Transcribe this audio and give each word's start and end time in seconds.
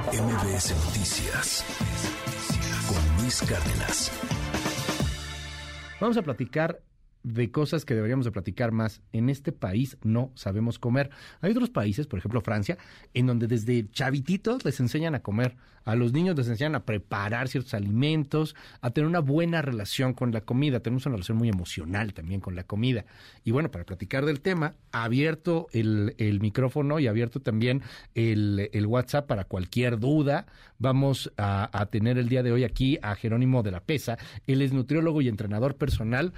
MBS 0.00 0.74
Noticias 0.86 1.64
con 2.88 3.16
Luis 3.18 3.42
Cárdenas. 3.42 4.10
Vamos 6.00 6.16
a 6.16 6.22
platicar 6.22 6.80
de 7.22 7.50
cosas 7.50 7.84
que 7.84 7.94
deberíamos 7.94 8.24
de 8.24 8.32
platicar 8.32 8.72
más. 8.72 9.00
En 9.12 9.28
este 9.28 9.52
país 9.52 9.96
no 10.02 10.30
sabemos 10.34 10.78
comer. 10.78 11.10
Hay 11.40 11.52
otros 11.52 11.70
países, 11.70 12.06
por 12.06 12.18
ejemplo 12.18 12.40
Francia, 12.40 12.78
en 13.14 13.26
donde 13.26 13.46
desde 13.46 13.88
chavititos 13.90 14.64
les 14.64 14.80
enseñan 14.80 15.14
a 15.14 15.20
comer. 15.20 15.56
A 15.84 15.96
los 15.96 16.12
niños 16.12 16.36
les 16.36 16.48
enseñan 16.48 16.76
a 16.76 16.84
preparar 16.84 17.48
ciertos 17.48 17.74
alimentos, 17.74 18.54
a 18.80 18.90
tener 18.90 19.08
una 19.08 19.18
buena 19.18 19.62
relación 19.62 20.14
con 20.14 20.30
la 20.30 20.42
comida. 20.42 20.80
Tenemos 20.80 21.06
una 21.06 21.16
relación 21.16 21.38
muy 21.38 21.48
emocional 21.48 22.14
también 22.14 22.40
con 22.40 22.54
la 22.54 22.64
comida. 22.64 23.04
Y 23.44 23.50
bueno, 23.50 23.70
para 23.70 23.84
platicar 23.84 24.24
del 24.24 24.40
tema, 24.40 24.74
abierto 24.92 25.66
el, 25.72 26.38
micrófono 26.40 27.00
y 27.00 27.08
abierto 27.08 27.40
también 27.40 27.82
el, 28.14 28.86
WhatsApp 28.86 29.26
para 29.26 29.44
cualquier 29.44 29.98
duda. 29.98 30.46
Vamos 30.78 31.32
a, 31.36 31.68
a 31.76 31.86
tener 31.86 32.16
el 32.16 32.28
día 32.28 32.42
de 32.42 32.52
hoy 32.52 32.64
aquí 32.64 32.98
a 33.02 33.16
Jerónimo 33.16 33.62
de 33.62 33.72
la 33.72 33.80
Pesa. 33.80 34.18
Él 34.46 34.62
es 34.62 34.72
nutriólogo 34.72 35.20
y 35.20 35.28
entrenador 35.28 35.76
personal 35.76 36.32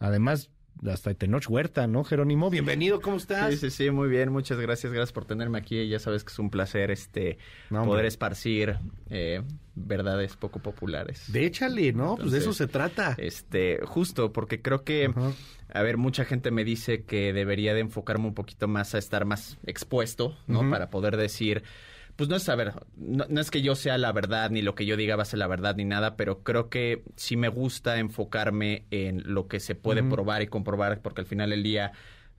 Además, 0.00 0.50
hasta 0.90 1.12
Tenoch 1.12 1.44
Huerta, 1.48 1.86
¿no, 1.86 2.04
Jerónimo? 2.04 2.48
Bienvenido, 2.48 3.02
¿cómo 3.02 3.18
estás? 3.18 3.50
Sí, 3.50 3.58
sí, 3.58 3.70
sí, 3.70 3.90
muy 3.90 4.08
bien, 4.08 4.32
muchas 4.32 4.58
gracias, 4.58 4.90
gracias 4.92 5.12
por 5.12 5.26
tenerme 5.26 5.58
aquí. 5.58 5.86
Ya 5.88 5.98
sabes 5.98 6.24
que 6.24 6.32
es 6.32 6.38
un 6.38 6.48
placer 6.48 6.90
este 6.90 7.36
poder 7.68 8.06
esparcir 8.06 8.78
eh, 9.10 9.42
verdades 9.74 10.36
poco 10.36 10.60
populares. 10.60 11.30
De 11.30 11.44
échale, 11.44 11.92
¿no? 11.92 12.16
pues 12.16 12.32
de 12.32 12.38
eso 12.38 12.54
se 12.54 12.66
trata. 12.66 13.14
Este, 13.18 13.80
justo, 13.84 14.32
porque 14.32 14.62
creo 14.62 14.82
que, 14.82 15.12
a 15.70 15.82
ver, 15.82 15.98
mucha 15.98 16.24
gente 16.24 16.50
me 16.50 16.64
dice 16.64 17.04
que 17.04 17.34
debería 17.34 17.74
de 17.74 17.80
enfocarme 17.80 18.26
un 18.26 18.34
poquito 18.34 18.68
más 18.68 18.94
a 18.94 18.98
estar 18.98 19.26
más 19.26 19.58
expuesto, 19.66 20.34
¿no? 20.46 20.68
Para 20.70 20.88
poder 20.88 21.18
decir 21.18 21.62
pues 22.20 22.28
no 22.28 22.36
es 22.36 22.42
saber, 22.42 22.74
no, 22.98 23.40
es 23.40 23.50
que 23.50 23.62
yo 23.62 23.74
sea 23.74 23.96
la 23.96 24.12
verdad, 24.12 24.50
ni 24.50 24.60
lo 24.60 24.74
que 24.74 24.84
yo 24.84 24.98
diga 24.98 25.16
va 25.16 25.22
a 25.22 25.24
ser 25.24 25.38
la 25.38 25.46
verdad, 25.46 25.74
ni 25.76 25.86
nada, 25.86 26.18
pero 26.18 26.42
creo 26.42 26.68
que 26.68 27.02
sí 27.16 27.34
me 27.34 27.48
gusta 27.48 27.98
enfocarme 27.98 28.84
en 28.90 29.22
lo 29.24 29.48
que 29.48 29.58
se 29.58 29.74
puede 29.74 30.02
probar 30.02 30.42
y 30.42 30.46
comprobar, 30.46 31.00
porque 31.00 31.22
al 31.22 31.26
final 31.26 31.48
del 31.48 31.62
día 31.62 31.92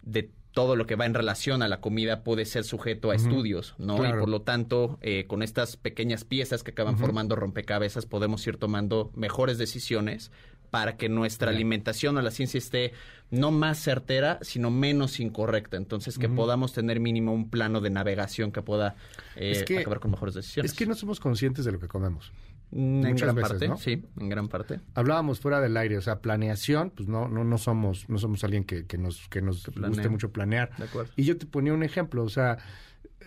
de 0.03 0.29
todo 0.51 0.75
lo 0.75 0.85
que 0.85 0.95
va 0.95 1.07
en 1.07 1.15
relación 1.15 1.63
a 1.63 1.67
la 1.67 1.81
comida 1.81 2.23
puede 2.23 2.45
ser 2.45 2.63
sujeto 2.63 3.09
a 3.09 3.15
estudios, 3.15 3.73
¿no? 3.79 4.07
Y 4.07 4.11
por 4.11 4.29
lo 4.29 4.43
tanto, 4.43 4.99
eh, 5.01 5.25
con 5.25 5.41
estas 5.41 5.77
pequeñas 5.77 6.25
piezas 6.25 6.61
que 6.61 6.69
acaban 6.69 6.99
formando 6.99 7.35
rompecabezas, 7.35 8.05
podemos 8.05 8.45
ir 8.45 8.57
tomando 8.57 9.09
mejores 9.15 9.57
decisiones 9.57 10.31
para 10.71 10.97
que 10.97 11.09
nuestra 11.09 11.51
alimentación 11.51 12.17
o 12.17 12.21
la 12.21 12.31
ciencia 12.31 12.57
esté 12.57 12.93
no 13.29 13.51
más 13.51 13.77
certera, 13.77 14.39
sino 14.41 14.71
menos 14.71 15.19
incorrecta. 15.19 15.77
Entonces, 15.77 16.17
que 16.17 16.27
podamos 16.27 16.73
tener 16.73 16.99
mínimo 16.99 17.33
un 17.33 17.49
plano 17.49 17.79
de 17.81 17.89
navegación 17.89 18.51
que 18.51 18.61
pueda 18.61 18.95
eh, 19.35 19.63
acabar 19.79 19.99
con 19.99 20.11
mejores 20.11 20.35
decisiones. 20.35 20.71
Es 20.71 20.77
que 20.77 20.85
no 20.85 20.95
somos 20.95 21.19
conscientes 21.19 21.63
de 21.65 21.71
lo 21.71 21.79
que 21.79 21.87
comemos. 21.87 22.31
Mm, 22.71 23.05
en 23.05 23.15
gran 23.15 23.35
parte, 23.35 23.69
sí, 23.77 24.03
en 24.17 24.29
gran 24.29 24.47
parte. 24.47 24.79
Hablábamos 24.95 25.41
fuera 25.41 25.59
del 25.59 25.75
aire, 25.75 25.97
o 25.97 26.01
sea, 26.01 26.19
planeación, 26.19 26.91
pues 26.91 27.09
no, 27.09 27.27
no, 27.27 27.43
no 27.43 27.57
somos, 27.57 28.07
no 28.09 28.17
somos 28.17 28.43
alguien 28.45 28.63
que, 28.63 28.85
que 28.85 28.97
nos, 28.97 29.27
que 29.27 29.41
nos 29.41 29.67
guste 29.67 30.07
mucho 30.07 30.31
planear. 30.31 30.75
De 30.77 30.85
acuerdo. 30.85 31.11
Y 31.17 31.23
yo 31.23 31.37
te 31.37 31.45
ponía 31.45 31.73
un 31.73 31.83
ejemplo, 31.83 32.23
o 32.23 32.29
sea, 32.29 32.59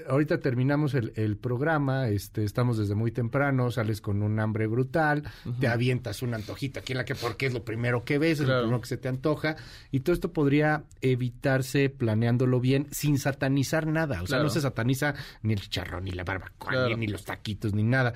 ahorita 0.08 0.40
terminamos 0.40 0.94
el, 0.94 1.12
el, 1.16 1.36
programa, 1.36 2.08
este, 2.08 2.44
estamos 2.44 2.78
desde 2.78 2.94
muy 2.94 3.12
temprano, 3.12 3.70
sales 3.70 4.00
con 4.00 4.22
un 4.22 4.38
hambre 4.40 4.66
brutal, 4.66 5.22
te 5.60 5.68
avientas 5.68 6.22
una 6.22 6.36
antojita 6.36 6.80
aquí 6.80 6.92
en 6.92 6.98
la 6.98 7.04
que 7.04 7.14
porque 7.14 7.46
es 7.46 7.54
lo 7.54 7.64
primero 7.64 8.04
que 8.04 8.18
ves, 8.18 8.40
es 8.40 8.48
lo 8.48 8.60
primero 8.60 8.80
que 8.80 8.88
se 8.88 8.96
te 8.96 9.08
antoja, 9.08 9.56
y 9.90 10.00
todo 10.00 10.14
esto 10.14 10.32
podría 10.32 10.84
evitarse 11.00 11.90
planeándolo 11.90 12.60
bien 12.60 12.86
sin 12.90 13.18
satanizar 13.18 13.86
nada, 13.86 14.22
o 14.22 14.26
sea, 14.26 14.42
no 14.42 14.50
se 14.50 14.60
sataniza 14.60 15.14
ni 15.42 15.52
el 15.52 15.60
chicharrón, 15.60 16.04
ni 16.04 16.10
la 16.10 16.24
barbacoa, 16.24 16.88
ni, 16.96 17.06
los 17.06 17.24
taquitos, 17.24 17.74
ni 17.74 17.82
nada. 17.82 18.14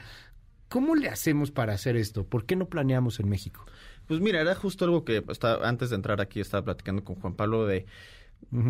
¿Cómo 0.69 0.95
le 0.95 1.09
hacemos 1.09 1.51
para 1.51 1.73
hacer 1.73 1.97
esto? 1.97 2.25
¿Por 2.25 2.45
qué 2.45 2.55
no 2.55 2.69
planeamos 2.69 3.21
en 3.21 3.29
México? 3.29 3.65
Pues 4.07 4.21
mira, 4.21 4.41
era 4.41 4.55
justo 4.55 4.85
algo 4.85 5.05
que 5.05 5.23
antes 5.63 5.91
de 5.91 5.97
entrar 5.97 6.21
aquí 6.21 6.41
estaba 6.41 6.65
platicando 6.65 7.05
con 7.05 7.17
Juan 7.17 7.35
Pablo 7.35 7.67
de 7.67 7.87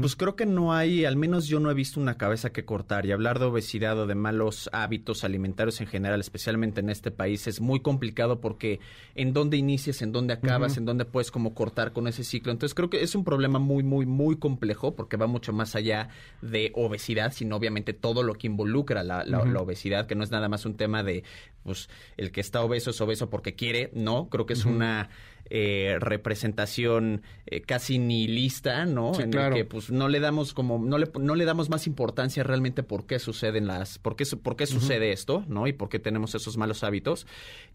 pues 0.00 0.16
creo 0.16 0.34
que 0.34 0.44
no 0.44 0.72
hay, 0.72 1.04
al 1.04 1.14
menos 1.14 1.46
yo 1.46 1.60
no 1.60 1.70
he 1.70 1.74
visto 1.74 2.00
una 2.00 2.18
cabeza 2.18 2.50
que 2.50 2.64
cortar 2.64 3.06
y 3.06 3.12
hablar 3.12 3.38
de 3.38 3.44
obesidad 3.44 3.96
o 3.96 4.08
de 4.08 4.16
malos 4.16 4.68
hábitos 4.72 5.22
alimentarios 5.22 5.80
en 5.80 5.86
general, 5.86 6.18
especialmente 6.18 6.80
en 6.80 6.90
este 6.90 7.12
país, 7.12 7.46
es 7.46 7.60
muy 7.60 7.78
complicado 7.78 8.40
porque 8.40 8.80
en 9.14 9.32
dónde 9.32 9.56
inicias, 9.56 10.02
en 10.02 10.10
dónde 10.10 10.34
acabas, 10.34 10.78
en 10.78 10.84
dónde 10.84 11.04
puedes 11.04 11.30
como 11.30 11.54
cortar 11.54 11.92
con 11.92 12.08
ese 12.08 12.24
ciclo. 12.24 12.50
Entonces 12.50 12.74
creo 12.74 12.90
que 12.90 13.04
es 13.04 13.14
un 13.14 13.22
problema 13.22 13.60
muy, 13.60 13.84
muy, 13.84 14.04
muy 14.04 14.36
complejo 14.36 14.96
porque 14.96 15.16
va 15.16 15.28
mucho 15.28 15.52
más 15.52 15.76
allá 15.76 16.08
de 16.42 16.72
obesidad, 16.74 17.32
sino 17.32 17.54
obviamente 17.54 17.92
todo 17.92 18.24
lo 18.24 18.34
que 18.34 18.48
involucra 18.48 19.04
la, 19.04 19.24
la 19.24 19.60
obesidad, 19.60 20.08
que 20.08 20.16
no 20.16 20.24
es 20.24 20.32
nada 20.32 20.48
más 20.48 20.66
un 20.66 20.76
tema 20.76 21.04
de, 21.04 21.22
pues, 21.62 21.88
el 22.16 22.32
que 22.32 22.40
está 22.40 22.62
obeso 22.62 22.90
es 22.90 23.00
obeso 23.00 23.30
porque 23.30 23.54
quiere, 23.54 23.90
no, 23.94 24.28
creo 24.28 24.44
que 24.44 24.54
es 24.54 24.64
una 24.64 25.10
eh, 25.50 25.96
representación 26.00 27.22
eh, 27.46 27.62
casi 27.62 27.98
nihilista, 27.98 28.84
¿no? 28.84 29.18
en 29.18 29.32
el 29.34 29.54
que 29.54 29.64
pues 29.64 29.90
no 29.90 30.08
le 30.08 30.20
damos 30.20 30.52
como 30.52 30.78
no 30.78 30.98
le 30.98 31.10
no 31.18 31.34
le 31.34 31.44
damos 31.44 31.70
más 31.70 31.86
importancia 31.86 32.42
realmente 32.42 32.82
por 32.82 33.06
qué 33.06 33.18
suceden 33.18 33.66
las 33.66 33.98
por 33.98 34.16
qué 34.16 34.24
por 34.42 34.56
qué 34.56 34.66
sucede 34.66 35.12
esto, 35.12 35.44
¿no? 35.48 35.66
Y 35.66 35.72
por 35.72 35.88
qué 35.88 35.98
tenemos 35.98 36.34
esos 36.34 36.56
malos 36.56 36.84
hábitos. 36.84 37.26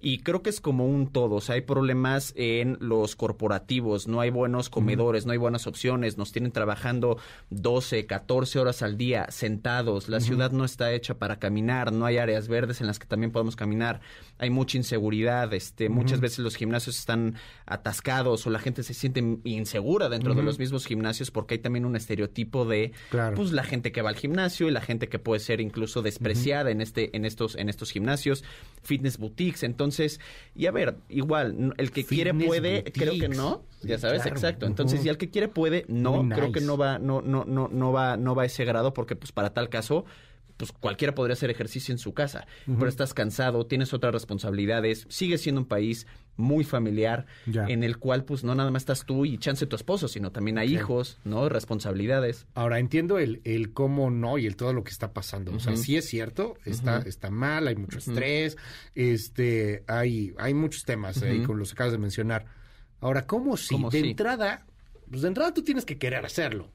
Y 0.02 0.20
creo 0.20 0.42
que 0.42 0.50
es 0.50 0.62
como 0.62 0.86
un 0.86 1.08
todo, 1.08 1.36
o 1.36 1.42
sea, 1.42 1.56
hay 1.56 1.62
problemas 1.62 2.34
en 2.36 2.78
los 2.80 3.16
corporativos, 3.16 4.08
no 4.08 4.20
hay 4.20 4.30
buenos 4.30 4.70
comedores, 4.70 5.26
no 5.26 5.32
hay 5.32 5.38
buenas 5.38 5.68
opciones, 5.68 6.18
nos 6.18 6.32
tienen 6.32 6.52
trabajando 6.52 7.18
12, 7.50 8.06
14 8.06 8.60
horas 8.60 8.82
al 8.82 8.98
día 8.98 9.28
sentados, 9.30 10.10
la 10.10 10.20
ciudad 10.20 10.52
no 10.52 10.66
está 10.66 10.92
hecha 10.92 11.18
para 11.18 11.40
caminar, 11.40 11.92
no 11.92 12.06
hay 12.06 12.18
áreas 12.18 12.48
verdes 12.48 12.82
en 12.82 12.88
las 12.88 13.00
que 13.00 13.08
también 13.08 13.32
podemos 13.32 13.56
caminar, 13.56 14.02
hay 14.38 14.50
mucha 14.50 14.78
inseguridad, 14.78 15.54
este, 15.54 15.90
muchas 15.90 16.20
veces 16.20 16.40
los 16.40 16.56
gimnasios 16.56 17.00
están 17.00 17.36
atascados 17.66 18.46
o 18.46 18.50
la 18.50 18.60
gente 18.60 18.84
se 18.84 18.94
siente 18.94 19.24
insegura 19.44 20.10
dentro 20.10 20.34
de 20.34 20.44
los 20.44 20.60
mismos 20.60 20.86
gimnasios 20.86 21.32
porque 21.32 21.56
hay 21.56 21.60
también 21.60 21.86
un 21.86 21.96
estereotipo 21.96 22.66
de 22.66 22.92
pues 23.36 23.52
la 23.52 23.64
gente 23.64 23.92
que 23.92 24.02
va 24.02 24.10
al 24.10 24.16
gimnasio 24.16 24.68
y 24.68 24.72
la 24.72 24.82
gente 24.82 25.10
que 25.10 25.20
puede 25.20 25.40
ser 25.40 25.62
incluso 25.62 26.02
despreciada 26.02 26.72
en 26.72 26.82
este 26.82 27.16
en 27.16 27.26
estos 27.26 27.56
en 27.56 27.70
estos 27.70 27.92
gimnasios, 27.92 28.44
fitness 28.82 29.18
boutiques, 29.18 29.64
entonces, 29.64 30.20
y 30.56 30.66
a 30.66 30.72
ver, 30.72 30.98
igual 31.10 31.74
el 31.78 31.92
que 31.92 32.06
quiere 32.06 32.34
puede, 32.34 32.84
creo 32.84 33.14
que 33.14 33.30
no, 33.30 33.64
ya 33.82 33.98
sabes, 33.98 34.26
exacto. 34.26 34.66
Entonces, 34.66 35.06
y 35.06 35.10
el 35.10 35.18
que 35.18 35.30
quiere 35.30 35.48
puede, 35.48 35.86
no, 35.88 36.28
creo 36.30 36.52
que 36.52 36.62
no 36.62 36.78
va 36.78 37.00
no 37.00 37.22
no 37.22 37.46
no 37.46 37.68
no 37.68 37.92
va 37.92 38.18
no 38.18 38.36
va 38.36 38.44
a 38.44 38.46
ese 38.46 38.66
grado 38.66 38.94
porque 38.94 39.16
pues 39.16 39.32
para 39.32 39.54
tal 39.54 39.70
caso 39.70 40.06
pues 40.64 40.72
cualquiera 40.80 41.14
podría 41.14 41.34
hacer 41.34 41.50
ejercicio 41.50 41.92
en 41.92 41.98
su 41.98 42.14
casa, 42.14 42.48
pero 42.66 42.88
estás 42.88 43.14
cansado, 43.14 43.66
tienes 43.66 43.94
otras 43.94 44.14
responsabilidades, 44.14 45.06
sigues 45.10 45.42
siendo 45.42 45.62
un 45.62 45.68
país 45.68 46.08
muy 46.36 46.64
familiar 46.64 47.26
en 47.46 47.84
el 47.84 47.98
cual 47.98 48.24
pues 48.24 48.44
no 48.44 48.56
nada 48.56 48.72
más 48.72 48.84
estás 48.84 49.06
tú 49.06 49.26
y 49.26 49.38
chance 49.38 49.66
tu 49.66 49.76
esposo, 49.76 50.08
sino 50.08 50.32
también 50.32 50.58
hay 50.58 50.74
hijos, 50.74 51.20
¿no? 51.26 51.50
Responsabilidades. 51.50 52.48
Ahora 52.56 52.80
entiendo 52.80 53.20
el, 53.20 53.42
el 53.44 53.74
cómo 53.74 54.10
no 54.10 54.38
y 54.38 54.48
el 54.48 54.56
todo 54.56 54.74
lo 54.74 54.84
que 54.84 54.92
está 54.92 55.14
pasando. 55.14 55.54
O 55.54 55.60
sea, 55.60 55.76
sí 55.76 55.98
es 55.98 56.06
cierto, 56.06 56.56
está, 56.66 57.00
está 57.00 57.30
mal, 57.30 57.68
hay 57.68 57.76
mucho 57.76 58.00
estrés, 58.00 58.58
este, 58.96 59.84
hay, 59.88 60.34
hay 60.38 60.54
muchos 60.54 60.86
temas 60.86 61.22
ahí 61.22 61.44
con 61.44 61.60
los 61.60 61.70
que 61.70 61.74
acabas 61.74 61.94
de 61.94 62.00
mencionar. 62.00 62.46
Ahora, 63.00 63.28
¿cómo 63.28 63.58
si 63.58 63.78
de 63.92 64.00
entrada, 64.00 64.66
pues 65.10 65.24
de 65.24 65.28
entrada 65.28 65.54
tú 65.54 65.62
tienes 65.62 65.84
que 65.86 65.98
querer 65.98 66.26
hacerlo? 66.26 66.70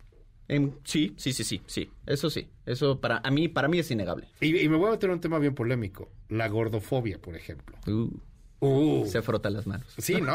Sí, 0.84 1.14
sí, 1.16 1.32
sí, 1.32 1.44
sí, 1.44 1.62
sí. 1.66 1.90
Eso 2.06 2.30
sí. 2.30 2.48
Eso 2.66 3.00
para 3.00 3.20
a 3.22 3.30
mí, 3.30 3.48
para 3.48 3.68
mí 3.68 3.78
es 3.78 3.90
innegable. 3.90 4.28
Y, 4.40 4.68
me 4.68 4.76
voy 4.76 4.88
a 4.88 4.92
meter 4.92 5.10
un 5.10 5.20
tema 5.20 5.38
bien 5.38 5.54
polémico. 5.54 6.10
La 6.28 6.48
gordofobia, 6.48 7.18
por 7.20 7.36
ejemplo. 7.36 7.76
Uh, 7.86 8.66
uh. 8.66 9.06
Se 9.06 9.22
frota 9.22 9.50
las 9.50 9.66
manos. 9.66 9.86
Sí, 9.98 10.20
no. 10.20 10.34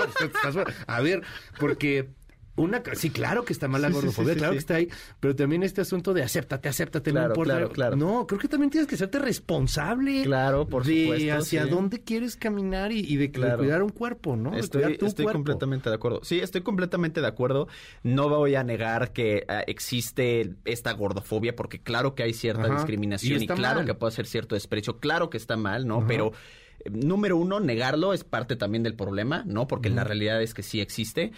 a 0.87 1.01
ver, 1.01 1.23
porque 1.59 2.09
una, 2.55 2.83
sí, 2.93 3.09
claro 3.09 3.43
que 3.45 3.51
está 3.51 3.67
mal 3.67 3.81
la 3.81 3.89
gordofobia, 3.89 4.35
claro 4.35 4.53
que 4.53 4.59
está 4.59 4.75
ahí, 4.75 4.87
pero 5.19 5.35
también 5.35 5.63
este 5.63 5.81
asunto 5.81 6.13
de 6.13 6.21
acéptate, 6.21 6.69
acéptate, 6.69 7.11
no 7.11 7.25
importa. 7.25 7.53
Claro, 7.53 7.69
claro. 7.71 7.95
No, 7.95 8.27
creo 8.27 8.39
que 8.39 8.47
también 8.47 8.69
tienes 8.69 8.87
que 8.87 8.95
serte 8.95 9.17
responsable. 9.17 10.23
Claro, 10.23 10.67
por 10.67 10.83
de 10.83 11.03
supuesto. 11.03 11.33
hacia 11.33 11.65
dónde 11.65 12.03
quieres 12.03 12.35
caminar 12.35 12.91
y, 12.91 13.15
de, 13.17 13.31
cuidar 13.31 13.81
un 13.81 13.89
cuerpo, 13.89 14.35
¿no? 14.35 14.55
Estoy, 14.55 14.97
estoy 15.01 15.25
completamente 15.25 15.89
de 15.89 15.95
acuerdo. 15.95 16.19
Sí, 16.23 16.39
estoy 16.39 16.61
completamente 16.61 17.21
de 17.21 17.27
acuerdo. 17.27 17.67
No 18.03 18.29
voy 18.29 18.53
a 18.53 18.63
negar 18.63 19.13
que 19.13 19.45
ah, 19.47 19.63
existe 19.65 20.53
esta 20.65 20.91
gordofobia, 20.91 21.55
porque 21.55 21.81
claro 21.81 22.13
que 22.13 22.21
hay 22.21 22.33
cierta 22.33 22.67
discriminación 22.67 23.41
y, 23.41 23.47
claro 23.47 23.83
que 23.83 23.95
puede 23.95 24.11
ser 24.11 24.27
cierto 24.27 24.53
desprecio, 24.53 24.99
claro 24.99 25.31
que 25.31 25.37
está 25.37 25.57
mal, 25.57 25.87
¿no? 25.87 26.05
Pero 26.07 26.33
eh, 26.79 26.89
número 26.91 27.35
uno, 27.37 27.59
negarlo 27.59 28.13
es 28.13 28.23
parte 28.23 28.55
también 28.55 28.83
del 28.83 28.95
problema, 28.95 29.43
¿no? 29.47 29.67
Porque 29.67 29.89
la 29.89 30.03
realidad 30.03 30.41
es 30.41 30.53
que 30.53 30.61
sí 30.61 30.81
existe 30.81 31.31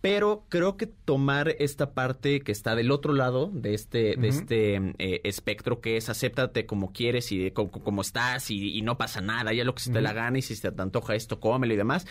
pero 0.00 0.44
creo 0.48 0.76
que 0.76 0.86
tomar 0.86 1.56
esta 1.58 1.92
parte 1.92 2.40
que 2.40 2.52
está 2.52 2.76
del 2.76 2.90
otro 2.90 3.12
lado 3.12 3.50
de 3.52 3.74
este, 3.74 4.16
de 4.16 4.28
este 4.28 4.76
eh, 4.98 5.20
espectro, 5.24 5.80
que 5.80 5.96
es 5.96 6.08
acéptate 6.08 6.66
como 6.66 6.92
quieres 6.92 7.32
y 7.32 7.50
como, 7.50 8.02
estás 8.02 8.50
y, 8.50 8.82
no 8.82 8.98
pasa 8.98 9.20
nada, 9.20 9.52
ya 9.52 9.64
lo 9.64 9.74
que 9.74 9.82
se 9.82 9.92
te 9.92 10.00
la 10.00 10.12
gana 10.12 10.38
y 10.38 10.42
si 10.42 10.54
se 10.54 10.70
te 10.70 10.82
antoja 10.82 11.14
esto, 11.14 11.40
cómelo 11.40 11.74
y 11.74 11.76
demás. 11.76 12.06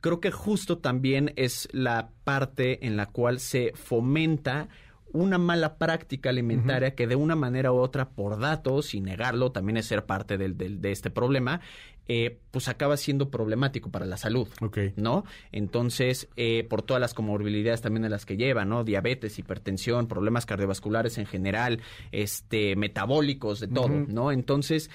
Creo 0.00 0.20
que 0.20 0.30
justo 0.30 0.78
también 0.78 1.32
es 1.36 1.68
la 1.72 2.10
parte 2.24 2.84
en 2.86 2.96
la 2.96 3.06
cual 3.06 3.40
se 3.40 3.72
fomenta 3.74 4.68
una 5.12 5.38
mala 5.38 5.78
práctica 5.78 6.30
alimentaria 6.30 6.94
que 6.94 7.06
de 7.06 7.16
una 7.16 7.36
manera 7.36 7.72
u 7.72 7.76
otra, 7.76 8.10
por 8.10 8.38
datos, 8.38 8.94
y 8.94 9.00
negarlo, 9.00 9.52
también 9.52 9.76
es 9.76 9.86
ser 9.86 10.04
parte 10.04 10.36
del, 10.36 10.56
del, 10.56 10.80
de 10.80 10.92
este 10.92 11.10
problema, 11.10 11.60
eh, 12.08 12.38
pues 12.50 12.68
acaba 12.68 12.96
siendo 12.96 13.30
problemático 13.30 13.90
para 13.90 14.06
la 14.06 14.16
salud, 14.16 14.48
¿no? 14.96 15.24
Entonces, 15.52 16.28
eh, 16.36 16.64
por 16.68 16.82
todas 16.82 17.00
las 17.00 17.14
comorbilidades 17.14 17.82
también 17.82 18.02
de 18.02 18.08
las 18.08 18.24
que 18.24 18.36
lleva, 18.36 18.64
¿no? 18.64 18.84
Diabetes, 18.84 19.38
hipertensión, 19.38 20.06
problemas 20.06 20.46
cardiovasculares 20.46 21.18
en 21.18 21.26
general, 21.26 21.80
este, 22.12 22.76
metabólicos, 22.76 23.60
de 23.60 23.68
todo, 23.68 23.88
¿no? 23.88 24.32
Entonces, 24.32 24.90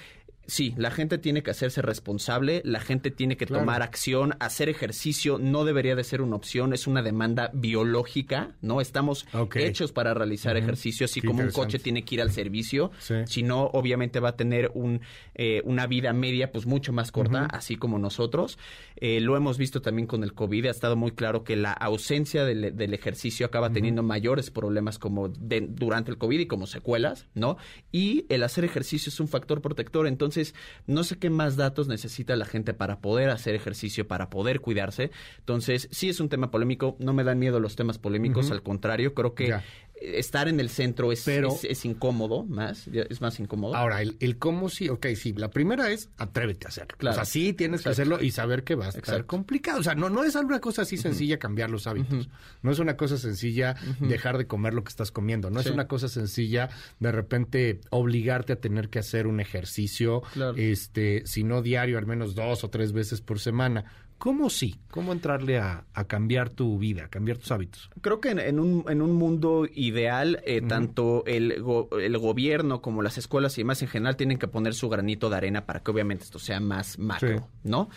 Sí, 0.52 0.74
la 0.76 0.90
gente 0.90 1.16
tiene 1.16 1.42
que 1.42 1.50
hacerse 1.50 1.80
responsable, 1.80 2.60
la 2.66 2.80
gente 2.80 3.10
tiene 3.10 3.38
que 3.38 3.46
tomar 3.46 3.80
acción, 3.80 4.34
hacer 4.38 4.68
ejercicio 4.68 5.38
no 5.38 5.64
debería 5.64 5.96
de 5.96 6.04
ser 6.04 6.20
una 6.20 6.36
opción, 6.36 6.74
es 6.74 6.86
una 6.86 7.00
demanda 7.00 7.50
biológica, 7.54 8.54
¿no? 8.60 8.82
Estamos 8.82 9.26
hechos 9.54 9.92
para 9.92 10.12
realizar 10.12 10.58
ejercicio, 10.58 11.06
así 11.06 11.22
como 11.22 11.42
un 11.42 11.52
coche 11.52 11.78
tiene 11.78 12.04
que 12.04 12.16
ir 12.16 12.20
al 12.20 12.32
servicio, 12.32 12.90
si 13.24 13.42
no, 13.42 13.62
obviamente 13.72 14.20
va 14.20 14.28
a 14.28 14.36
tener 14.36 14.70
un, 14.74 15.00
eh, 15.34 15.62
una 15.64 15.86
vida 15.86 16.12
media 16.12 16.52
pues 16.52 16.66
mucho 16.66 16.92
más 16.92 17.12
corta, 17.12 17.46
así 17.46 17.76
como 17.76 17.98
nosotros. 17.98 18.58
Eh, 18.96 19.20
lo 19.22 19.38
hemos 19.38 19.56
visto 19.56 19.80
también 19.80 20.06
con 20.06 20.22
el 20.22 20.34
COVID, 20.34 20.66
ha 20.66 20.70
estado 20.70 20.96
muy 20.96 21.12
claro 21.12 21.44
que 21.44 21.56
la 21.56 21.72
ausencia 21.72 22.44
del, 22.44 22.92
ejercicio 22.92 23.46
acaba 23.46 23.70
teniendo 23.70 24.02
mayores 24.02 24.50
problemas 24.50 24.98
como 24.98 25.28
durante 25.28 26.10
el 26.10 26.18
COVID 26.18 26.40
y 26.40 26.46
como 26.46 26.66
secuelas, 26.66 27.26
¿no? 27.32 27.56
Y 27.90 28.26
el 28.28 28.42
hacer 28.42 28.66
ejercicio 28.66 29.08
es 29.08 29.18
un 29.18 29.28
factor 29.28 29.62
protector, 29.62 30.06
entonces 30.06 30.41
entonces, 30.42 30.54
no 30.86 31.04
sé 31.04 31.18
qué 31.18 31.30
más 31.30 31.56
datos 31.56 31.88
necesita 31.88 32.34
la 32.36 32.44
gente 32.44 32.74
para 32.74 33.00
poder 33.00 33.30
hacer 33.30 33.54
ejercicio, 33.54 34.08
para 34.08 34.30
poder 34.30 34.60
cuidarse. 34.60 35.10
Entonces, 35.38 35.88
sí 35.92 36.08
es 36.08 36.20
un 36.20 36.28
tema 36.28 36.50
polémico, 36.50 36.96
no 36.98 37.12
me 37.12 37.24
dan 37.24 37.38
miedo 37.38 37.60
los 37.60 37.76
temas 37.76 37.98
polémicos, 37.98 38.50
al 38.50 38.62
contrario, 38.62 39.14
creo 39.14 39.34
que 39.34 39.54
estar 40.02 40.48
en 40.48 40.60
el 40.60 40.68
centro 40.68 41.12
es, 41.12 41.26
es, 41.26 41.84
incómodo, 41.84 42.44
más, 42.44 42.88
es 42.88 43.20
más 43.20 43.38
incómodo. 43.40 43.74
Ahora, 43.74 44.02
el, 44.02 44.38
cómo 44.38 44.68
sí, 44.68 44.88
ok, 44.88 45.06
sí, 45.16 45.32
la 45.32 45.50
primera 45.50 45.90
es 45.90 46.10
atrévete 46.18 46.66
a 46.66 46.68
hacerlo. 46.68 46.96
Claro. 46.98 47.14
O 47.14 47.16
sea, 47.16 47.24
sí 47.24 47.52
tienes 47.52 47.82
que 47.82 47.90
hacerlo 47.90 48.22
y 48.22 48.30
saber 48.30 48.64
que 48.64 48.74
va 48.74 48.86
a 48.86 48.88
estar 48.90 49.26
complicado. 49.26 49.80
O 49.80 49.82
sea, 49.82 49.94
no, 49.94 50.10
no 50.10 50.24
es 50.24 50.36
alguna 50.36 50.60
cosa 50.60 50.82
así 50.82 50.96
sencilla 50.96 51.38
cambiar 51.38 51.70
los 51.70 51.86
hábitos. 51.86 52.28
No 52.62 52.70
es 52.70 52.78
una 52.78 52.96
cosa 52.96 53.16
sencilla 53.16 53.76
dejar 54.00 54.38
de 54.38 54.46
comer 54.46 54.74
lo 54.74 54.84
que 54.84 54.90
estás 54.90 55.10
comiendo. 55.10 55.50
No 55.50 55.60
es 55.60 55.66
una 55.66 55.86
cosa 55.86 56.08
sencilla 56.08 56.68
de 57.00 57.12
repente 57.12 57.80
obligarte 57.90 58.52
a 58.52 58.56
tener 58.56 58.88
que 58.88 58.98
hacer 58.98 59.26
un 59.26 59.40
ejercicio, 59.40 60.22
este, 60.56 61.22
si 61.26 61.44
no 61.44 61.62
diario, 61.62 61.98
al 61.98 62.06
menos 62.06 62.34
dos 62.34 62.64
o 62.64 62.70
tres 62.70 62.92
veces 62.92 63.20
por 63.20 63.38
semana. 63.38 63.84
¿Cómo 64.22 64.50
sí? 64.50 64.76
¿Cómo 64.92 65.12
entrarle 65.12 65.58
a, 65.58 65.84
cambiar 66.06 66.48
tu 66.48 66.78
vida, 66.78 67.06
a 67.06 67.08
cambiar 67.08 67.38
tus 67.38 67.50
hábitos? 67.50 67.90
Creo 68.02 68.20
que 68.20 68.30
en, 68.30 68.60
un, 68.60 68.84
en 68.88 69.02
un, 69.02 69.14
mundo 69.14 69.66
ideal, 69.74 70.40
eh, 70.46 70.60
tanto 70.60 71.24
el, 71.26 71.50
el, 71.50 72.18
gobierno 72.18 72.80
como 72.82 73.02
las 73.02 73.18
escuelas 73.18 73.58
y 73.58 73.62
demás 73.62 73.82
en 73.82 73.88
general 73.88 74.14
tienen 74.16 74.38
que 74.38 74.46
poner 74.46 74.74
su 74.74 74.88
granito 74.88 75.28
de 75.28 75.38
arena 75.38 75.66
para 75.66 75.80
que 75.80 75.90
obviamente 75.90 76.22
esto 76.22 76.38
sea 76.38 76.60
más 76.60 77.00
macro, 77.00 77.48
¿no? 77.64 77.90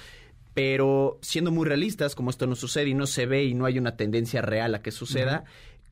Pero 0.55 1.19
siendo 1.21 1.51
muy 1.51 1.67
realistas, 1.67 2.15
como 2.15 2.31
esto 2.31 2.47
no 2.47 2.55
sucede 2.55 2.89
y 2.89 2.95
no 2.95 3.05
se 3.05 3.27
ve 3.27 3.43
y 3.45 3.53
no 3.53 3.65
hay 3.65 3.77
una 3.77 3.95
tendencia 3.95 4.41
real 4.41 4.73
a 4.73 4.81
que 4.81 4.89
suceda, 4.89 5.43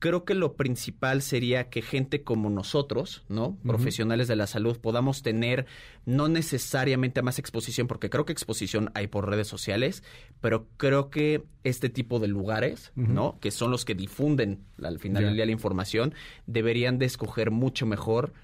creo 0.04 0.26
que 0.26 0.34
lo 0.34 0.52
principal 0.52 1.22
sería 1.22 1.70
que 1.70 1.80
gente 1.80 2.24
como 2.24 2.50
nosotros, 2.50 3.24
¿no? 3.30 3.56
Profesionales 3.66 4.28
de 4.28 4.36
la 4.36 4.46
salud, 4.46 4.78
podamos 4.78 5.22
tener 5.22 5.64
no 6.04 6.28
necesariamente 6.28 7.22
más 7.22 7.38
exposición, 7.38 7.86
porque 7.86 8.10
creo 8.10 8.26
que 8.26 8.34
exposición 8.34 8.90
hay 8.92 9.06
por 9.06 9.26
redes 9.26 9.48
sociales, 9.48 10.02
pero 10.42 10.66
creo 10.76 11.08
que 11.08 11.44
este 11.62 11.88
tipo 11.88 12.18
de 12.18 12.28
lugares, 12.28 12.92
¿no? 12.94 13.38
Que 13.40 13.50
son 13.50 13.70
los 13.70 13.86
que 13.86 13.94
difunden 13.94 14.66
al 14.82 14.98
final 14.98 15.24
del 15.24 15.36
día 15.36 15.46
la 15.46 15.52
información, 15.52 16.12
deberían 16.46 16.98
de 16.98 17.06
escoger 17.06 17.50
mucho 17.50 17.86
mejor 17.86 18.34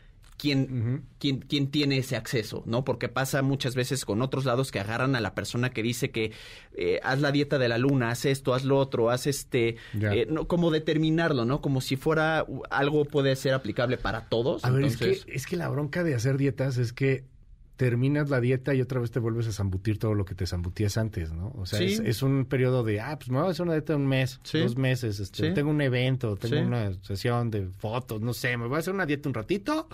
quién, 0.40 1.04
quién, 1.18 1.70
tiene 1.70 1.98
ese 1.98 2.16
acceso, 2.16 2.62
¿no? 2.64 2.82
Porque 2.82 3.10
pasa 3.10 3.42
muchas 3.42 3.74
veces 3.74 4.06
con 4.06 4.22
otros 4.22 4.46
lados 4.46 4.70
que 4.70 4.80
agarran 4.80 5.14
a 5.14 5.20
la 5.20 5.34
persona 5.34 5.70
que 5.70 5.82
dice 5.82 6.10
que 6.10 6.32
eh, 6.74 6.98
haz 7.02 7.20
la 7.20 7.30
dieta 7.30 7.58
de 7.58 7.68
la 7.68 7.76
luna, 7.76 8.10
haz 8.10 8.24
esto, 8.24 8.54
haz 8.54 8.64
lo 8.64 8.78
otro, 8.78 9.10
haz 9.10 9.26
este, 9.26 9.76
eh, 10.00 10.26
no, 10.30 10.48
como 10.48 10.70
determinarlo, 10.70 11.44
¿no? 11.44 11.60
Como 11.60 11.82
si 11.82 11.96
fuera 11.96 12.46
algo 12.70 13.04
puede 13.04 13.36
ser 13.36 13.52
aplicable 13.52 13.98
para 13.98 14.28
todos. 14.28 14.64
A 14.64 14.70
ver, 14.70 14.84
es 14.84 14.96
que, 14.96 15.20
es 15.26 15.46
que 15.46 15.56
la 15.56 15.68
bronca 15.68 16.02
de 16.04 16.14
hacer 16.14 16.38
dietas 16.38 16.78
es 16.78 16.94
que 16.94 17.24
terminas 17.80 18.28
la 18.28 18.42
dieta 18.42 18.74
y 18.74 18.82
otra 18.82 19.00
vez 19.00 19.10
te 19.10 19.20
vuelves 19.20 19.46
a 19.46 19.52
zambutir 19.52 19.98
todo 19.98 20.12
lo 20.12 20.26
que 20.26 20.34
te 20.34 20.46
zambutías 20.46 20.98
antes, 20.98 21.32
¿no? 21.32 21.50
O 21.56 21.64
sea, 21.64 21.80
es, 21.80 22.22
un 22.22 22.44
periodo 22.44 22.84
de, 22.84 23.00
ah, 23.00 23.18
pues 23.18 23.30
me 23.30 23.38
voy 23.38 23.48
a 23.48 23.50
hacer 23.52 23.62
una 23.62 23.72
dieta 23.72 23.94
de 23.94 23.96
un 24.00 24.06
mes, 24.06 24.38
dos 24.52 24.76
meses, 24.76 25.18
este, 25.18 25.52
tengo 25.52 25.70
un 25.70 25.80
evento, 25.80 26.36
tengo 26.36 26.60
una 26.60 26.92
sesión 27.02 27.50
de 27.50 27.68
fotos, 27.68 28.20
no 28.20 28.34
sé, 28.34 28.54
me 28.58 28.66
voy 28.66 28.76
a 28.76 28.80
hacer 28.80 28.92
una 28.92 29.06
dieta 29.06 29.30
un 29.30 29.34
ratito, 29.34 29.88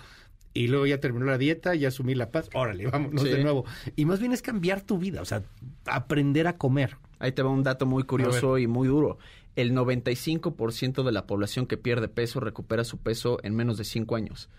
y 0.53 0.67
luego 0.67 0.85
ya 0.85 0.99
terminó 0.99 1.25
la 1.25 1.37
dieta, 1.37 1.75
ya 1.75 1.89
asumí 1.89 2.15
la 2.15 2.31
paz, 2.31 2.49
órale, 2.53 2.87
vámonos 2.87 3.23
de 3.23 3.43
nuevo. 3.43 3.65
Y 3.95 4.05
más 4.05 4.19
bien 4.19 4.31
es 4.31 4.41
cambiar 4.41 4.81
tu 4.81 4.97
vida, 4.97 5.21
o 5.21 5.25
sea, 5.25 5.43
aprender 5.85 6.47
a 6.47 6.57
comer. 6.57 6.97
Ahí 7.19 7.31
te 7.31 7.43
va 7.43 7.49
un 7.49 7.63
dato 7.63 7.85
muy 7.85 8.03
curioso 8.03 8.57
y 8.57 8.67
muy 8.67 8.87
duro. 8.87 9.17
El 9.55 9.73
95% 9.73 11.03
de 11.03 11.11
la 11.11 11.25
población 11.25 11.65
que 11.65 11.77
pierde 11.77 12.07
peso 12.07 12.39
recupera 12.39 12.83
su 12.83 12.99
peso 12.99 13.39
en 13.43 13.55
menos 13.55 13.77
de 13.77 13.83
5 13.83 14.15
años. 14.15 14.49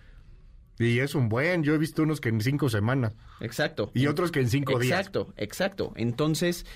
Y 0.81 1.00
es 1.00 1.14
un 1.14 1.29
buen, 1.29 1.64
yo 1.64 1.75
he 1.75 1.79
visto 1.79 2.02
unos 2.02 2.20
que 2.20 2.29
en 2.29 2.41
5 2.41 2.69
semanas. 2.69 3.12
Exacto. 3.41 3.91
Y 3.94 4.06
otros 4.06 4.31
que 4.31 4.41
en 4.41 4.49
5 4.49 4.79
días. 4.79 4.99
Exacto, 4.99 5.32
exacto. 5.37 5.93
Entonces, 5.96 6.67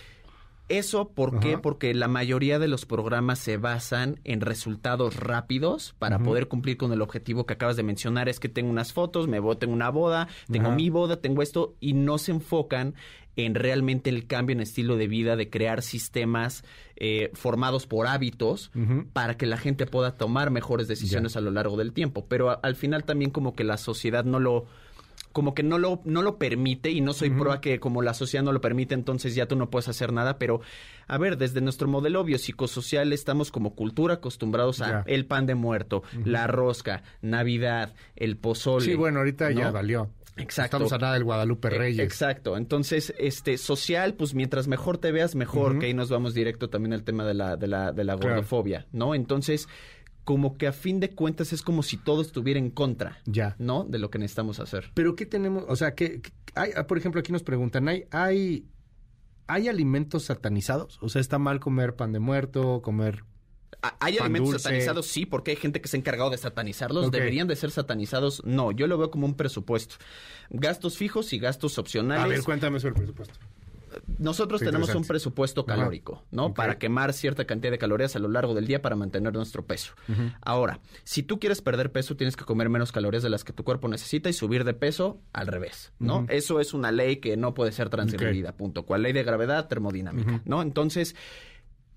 eso, 0.69 1.11
¿por 1.11 1.41
qué? 1.41 1.59
Porque 1.59 1.93
la 1.93 2.09
mayoría 2.09 2.59
de 2.59 2.69
los 2.69 2.87
programas 2.87 3.39
se 3.39 3.57
basan 3.57 4.21
en 4.25 4.41
resultados 4.41 5.17
rápidos 5.17 5.95
para 5.99 6.19
poder 6.19 6.49
cumplir 6.49 6.77
con 6.77 6.93
el 6.93 7.03
objetivo 7.03 7.47
que 7.47 7.55
acabas 7.55 7.77
de 7.77 7.83
mencionar. 7.83 8.29
Es 8.29 8.41
que 8.41 8.49
tengo 8.49 8.71
unas 8.71 8.93
fotos, 8.93 9.29
me 9.29 9.41
tengo 9.57 9.73
una 9.75 9.91
boda, 9.91 10.29
tengo 10.51 10.71
mi 10.71 10.89
boda, 10.89 11.21
tengo 11.21 11.43
esto, 11.43 11.75
y 11.81 11.93
no 11.93 12.17
se 12.19 12.33
enfocan 12.33 12.95
en 13.37 13.55
realmente 13.55 14.11
el 14.11 14.27
cambio 14.27 14.55
en 14.55 14.61
estilo 14.61 14.97
de 14.97 15.09
vida, 15.09 15.37
de 15.37 15.49
crear 15.49 15.83
sistemas 15.83 16.65
eh, 16.97 17.31
formados 17.35 17.87
por 17.87 18.07
hábitos 18.07 18.71
para 19.13 19.37
que 19.37 19.47
la 19.47 19.57
gente 19.57 19.87
pueda 19.87 20.17
tomar 20.17 20.51
mejores 20.51 20.89
decisiones 20.89 21.37
a 21.37 21.41
lo 21.41 21.51
largo 21.51 21.77
del 21.77 21.93
tiempo. 21.93 22.27
Pero 22.29 22.63
al 22.63 22.77
final 22.77 23.05
también 23.05 23.31
como 23.31 23.55
que 23.55 23.65
la 23.65 23.77
sociedad 23.77 24.25
no 24.25 24.39
lo 24.39 24.67
como 25.33 25.55
que 25.55 25.63
no 25.63 25.79
lo, 25.79 26.01
no 26.05 26.23
lo 26.23 26.39
permite 26.39 26.91
y 26.91 27.01
no 27.01 27.13
soy 27.13 27.31
pro 27.31 27.53
a 27.53 27.61
que 27.61 27.81
como 27.81 28.03
la 28.03 28.15
sociedad 28.15 28.45
no 28.45 28.53
lo 28.53 28.61
permite, 28.61 28.95
entonces 28.95 29.35
ya 29.35 29.47
tú 29.47 29.57
no 29.57 29.71
puedes 29.71 29.89
hacer 29.89 30.13
nada, 30.13 30.39
pero 30.39 30.61
a 31.09 31.19
ver, 31.19 31.37
desde 31.37 31.61
nuestro 31.61 31.89
modelo 31.89 32.23
biopsicosocial 32.25 33.13
estamos 33.13 33.51
como 33.51 33.75
cultura 33.75 34.15
acostumbrados 34.15 34.81
a 34.81 35.03
el 35.07 35.27
pan 35.27 35.47
de 35.47 35.55
muerto, 35.55 36.03
la 36.25 36.47
rosca, 36.47 37.03
Navidad, 37.21 37.95
el 38.17 38.37
pozole. 38.37 38.85
Sí, 38.85 38.95
bueno, 38.95 39.19
ahorita 39.19 39.51
ya 39.51 39.71
valió. 39.71 40.11
Exacto. 40.37 40.77
Estamos 40.77 40.93
a 40.93 40.99
nada 40.99 41.15
del 41.15 41.25
Guadalupe 41.25 41.69
e, 41.69 41.71
Reyes. 41.71 42.05
Exacto. 42.05 42.57
Entonces, 42.57 43.13
este, 43.19 43.59
social, 43.59 44.15
pues 44.15 44.35
mientras 44.35 44.67
mejor 44.67 44.99
te 44.99 45.13
veas, 45.13 45.35
mejor, 45.35 45.79
que 45.79 45.87
ahí 45.87 45.95
nos 45.95 46.09
vamos 46.09 46.33
directo 46.35 46.71
también 46.71 46.95
al 46.95 47.05
tema 47.05 47.27
de 47.27 47.35
la, 47.35 47.57
de 47.57 47.67
la, 47.67 47.93
de 47.93 48.05
la 48.05 48.15
gordofobia, 48.15 48.87
¿no? 48.93 49.15
Entonces, 49.15 49.69
como 50.25 50.57
que 50.57 50.67
a 50.67 50.73
fin 50.73 51.01
de 51.01 51.11
cuentas 51.11 51.53
es 51.53 51.63
como 51.63 51.83
si 51.83 51.97
todo 51.97 52.23
estuviera 52.23 52.59
en 52.59 52.71
contra, 52.71 53.19
ya, 53.27 53.57
¿no? 53.59 53.85
De 53.85 53.99
lo 53.99 54.11
que 54.11 54.19
necesitamos 54.19 54.61
hacer. 54.61 54.91
Pero 54.95 55.17
qué 55.17 55.27
tenemos, 55.27 55.65
o 55.69 55.77
sea, 55.77 55.95
que 55.95 56.23
hay, 56.55 56.71
ah, 56.77 56.87
por 56.87 56.99
ejemplo, 56.99 57.21
aquí 57.21 57.33
nos 57.33 57.43
preguntan, 57.43 57.89
hay, 57.89 58.05
hay, 58.11 58.67
hay 59.47 59.69
alimentos 59.69 60.25
satanizados, 60.25 60.99
o 61.03 61.09
sea, 61.09 61.21
está 61.21 61.39
mal 61.39 61.61
comer 61.61 61.97
pan 61.97 62.13
de 62.13 62.21
muerto, 62.21 62.83
comer 62.83 63.25
hay 63.99 64.19
alimentos 64.19 64.63
satanizados, 64.63 65.07
sí, 65.07 65.27
porque 65.27 65.51
hay 65.51 65.57
gente 65.57 65.81
que 65.81 65.89
se 65.89 65.97
ha 65.97 65.99
encargado 65.99 66.31
de 66.31 66.39
satanizarlos. 66.39 67.11
¿Deberían 67.11 67.49
de 67.49 67.57
ser 67.57 67.73
satanizados? 67.73 68.45
No, 68.45 68.71
yo 68.71 68.87
lo 68.87 68.97
veo 68.97 69.11
como 69.11 69.27
un 69.27 69.35
presupuesto. 69.35 69.97
Gastos 70.51 70.97
fijos 70.97 71.33
y 71.33 71.39
gastos 71.41 71.79
opcionales. 71.79 72.25
A 72.25 72.29
ver, 72.29 72.43
cuéntame 72.45 72.79
sobre 72.79 72.91
el 72.91 72.95
presupuesto 72.95 73.35
nosotros 74.19 74.61
tenemos 74.61 74.95
un 74.95 75.05
presupuesto 75.05 75.67
calórico, 75.67 76.25
¿no? 76.31 76.55
Para 76.55 76.79
quemar 76.79 77.13
cierta 77.13 77.45
cantidad 77.45 77.71
de 77.71 77.79
calorías 77.79 78.17
a 78.17 78.19
lo 78.19 78.29
largo 78.29 78.55
del 78.55 78.67
día 78.67 78.83
para 78.83 78.97
mantener 78.97 79.33
nuestro 79.33 79.67
peso. 79.67 79.95
Ahora, 80.41 80.81
si 81.05 81.23
tú 81.23 81.39
quieres 81.39 81.63
perder 81.63 81.93
peso, 81.93 82.17
tienes 82.17 82.37
que 82.37 82.45
comer 82.45 82.69
menos 82.69 82.93
calorías 82.93 83.23
de 83.23 83.31
las 83.31 83.45
que 83.45 83.53
tu 83.53 83.65
cuerpo 83.65 83.89
necesita 83.89 84.29
y 84.29 84.33
subir 84.33 84.65
de 84.65 84.75
peso 84.75 85.21
al 85.33 85.47
revés, 85.47 85.93
¿no? 85.99 86.27
Eso 86.29 86.61
es 86.61 86.75
una 86.75 86.93
ley 86.93 87.17
que 87.17 87.37
no 87.37 87.55
puede 87.55 87.73
ser 87.73 87.89
transgredida, 87.89 88.57
punto. 88.57 88.85
¿Cuál 88.85 89.03
ley 89.03 89.13
de 89.13 89.23
gravedad 89.23 89.69
termodinámica, 89.69 90.43
¿no? 90.45 90.63
Entonces, 90.63 91.15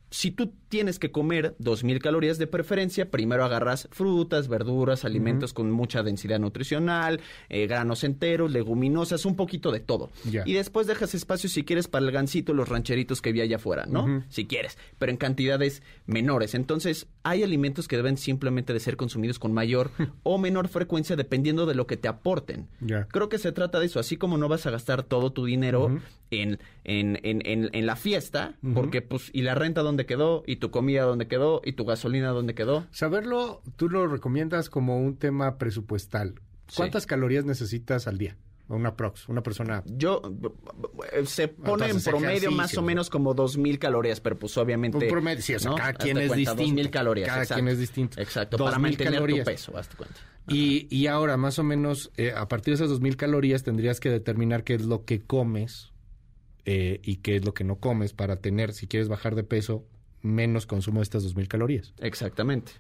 si 0.10 0.32
tú 0.32 0.54
tienes 0.70 1.00
que 1.00 1.12
comer 1.12 1.56
2.000 1.60 2.00
calorías 2.00 2.38
de 2.38 2.48
preferencia, 2.48 3.10
primero 3.10 3.44
agarras 3.44 3.88
frutas, 3.92 4.48
verduras, 4.48 5.06
alimentos 5.06 5.54
con 5.54 5.72
mucha 5.72 6.04
densidad 6.04 6.40
nutricional, 6.40 7.22
eh, 7.50 7.68
granos 7.68 8.04
enteros, 8.04 8.52
leguminosas, 8.52 9.26
un 9.26 9.36
poquito 9.36 9.72
de 9.72 9.80
todo. 9.80 10.10
Y 10.46 10.54
después 10.54 10.88
dejas 10.88 11.16
espacio 11.16 11.50
si 11.50 11.64
quieres 11.64 11.88
para 11.88 12.06
el 12.06 12.12
gansito, 12.12 12.54
los 12.54 12.70
rancheritos 12.70 13.22
que 13.22 13.32
vi 13.32 13.42
allá 13.42 13.58
afuera, 13.58 13.86
¿no? 13.88 14.24
Si 14.30 14.46
quieres, 14.46 14.78
pero 15.00 15.12
en 15.12 15.18
cantidades 15.18 15.82
menores. 16.06 16.56
Entonces, 16.56 17.08
hay 17.24 17.44
alimentos 17.44 17.88
que 17.88 17.98
deben 17.98 18.18
simplemente 18.18 18.74
de 18.74 18.80
ser 18.80 18.98
consumidos 18.98 19.40
con 19.40 19.54
mayor 19.54 19.92
o 20.24 20.38
menor 20.38 20.68
frecuencia 20.68 21.16
dependiendo 21.16 21.66
de 21.66 21.76
lo 21.76 21.88
que 21.88 21.98
te 21.98 22.08
aporten. 22.08 22.68
Creo 23.10 23.30
que 23.30 23.38
se 23.38 23.52
trata 23.52 23.80
de 23.80 23.86
eso, 23.86 24.00
así 24.00 24.18
como 24.18 24.38
no 24.38 24.48
vas 24.48 24.66
a 24.66 24.72
gastar 24.72 25.04
todo 25.04 25.32
tu 25.32 25.46
dinero 25.46 26.00
en, 26.32 26.60
en, 26.84 27.20
en, 27.24 27.70
en, 27.74 27.86
la 27.86 27.96
fiesta, 27.96 28.56
porque 28.74 29.02
pues, 29.02 29.30
y 29.34 29.42
la 29.42 29.56
renta, 29.56 29.82
¿dónde 29.82 29.95
dónde 29.96 30.06
quedó, 30.06 30.44
y 30.46 30.58
tu 30.58 30.72
comida 30.72 31.04
dónde 31.04 31.28
quedó, 31.28 31.62
y 31.64 31.74
tu 31.74 31.86
gasolina 31.86 32.30
dónde 32.30 32.54
quedó. 32.54 32.86
Saberlo, 32.92 33.62
tú 33.78 33.88
lo 33.88 34.08
recomiendas 34.08 34.70
como 34.70 35.00
un 35.00 35.16
tema 35.16 35.58
presupuestal. 35.58 36.36
¿Cuántas 36.76 37.06
calorías 37.06 37.46
necesitas 37.46 38.08
al 38.08 38.18
día? 38.18 38.36
Una 38.68 38.96
prox, 38.96 39.30
una 39.30 39.42
persona. 39.42 39.84
Yo 39.86 40.22
se 41.26 41.48
pone 41.48 41.88
en 41.88 42.02
promedio 42.02 42.52
más 42.52 42.76
o 42.78 42.82
menos 42.82 43.10
como 43.10 43.34
dos 43.34 43.58
mil 43.58 43.78
calorías, 43.78 44.20
pero 44.20 44.38
pues 44.38 44.58
obviamente. 44.58 44.98
Un 44.98 45.08
promedio, 45.08 45.42
sí, 45.42 45.54
o 45.54 45.60
sea, 45.60 45.76
cada 45.76 45.94
quien 45.94 46.18
es 46.18 46.34
distinto. 46.34 46.64
Dos 46.64 46.74
mil 46.74 46.90
calorías. 46.90 47.30
Cada 47.30 47.46
quien 47.46 47.68
es 47.68 47.80
distinto. 47.80 48.20
Exacto. 48.20 48.58
para 48.58 48.80
mantener 48.80 49.26
tu 49.26 49.44
peso, 49.44 49.78
hazte 49.78 49.96
cuenta. 49.96 50.16
Y, 50.48 50.88
y 50.96 51.08
ahora, 51.08 51.38
más 51.38 51.58
o 51.60 51.64
menos, 51.64 52.12
eh, 52.18 52.34
a 52.36 52.48
partir 52.48 52.74
de 52.74 52.76
esas 52.76 52.90
dos 52.90 53.02
mil 53.02 53.18
calorías 53.18 53.64
tendrías 53.64 54.00
que 54.00 54.10
determinar 54.10 54.64
qué 54.64 54.74
es 54.74 54.86
lo 54.86 55.06
que 55.06 55.22
comes 55.22 55.94
eh, 56.66 57.00
y 57.04 57.18
qué 57.18 57.38
es 57.38 57.46
lo 57.46 57.54
que 57.54 57.64
no 57.64 57.78
comes 57.78 58.14
para 58.14 58.38
tener, 58.38 58.74
si 58.74 58.88
quieres 58.88 59.08
bajar 59.08 59.36
de 59.36 59.44
peso, 59.44 59.86
menos 60.22 60.66
consumo 60.66 61.00
de 61.00 61.04
estas 61.04 61.24
dos 61.24 61.36
mil 61.36 61.48
calorías. 61.48 61.94
Exactamente 62.00 62.74